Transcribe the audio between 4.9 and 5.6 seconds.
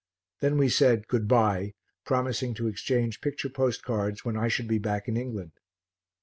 in England.